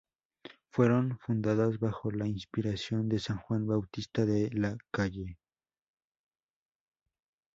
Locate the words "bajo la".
1.77-2.25